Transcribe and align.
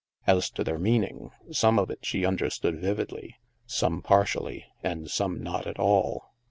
As 0.25 0.49
to 0.53 0.63
their 0.63 0.79
meaning, 0.79 1.29
some 1.51 1.77
of 1.77 1.91
it 1.91 2.03
she 2.03 2.25
understood 2.25 2.79
vividly, 2.81 3.35
some 3.67 4.01
partially, 4.01 4.65
and 4.81 5.11
some 5.11 5.43
not 5.43 5.67
at 5.67 5.77
all. 5.77 6.31